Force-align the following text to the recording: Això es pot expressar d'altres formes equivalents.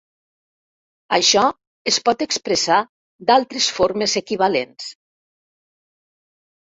Això 1.17 1.41
es 1.91 1.99
pot 2.07 2.23
expressar 2.25 2.79
d'altres 3.31 3.67
formes 3.81 4.15
equivalents. 4.23 4.89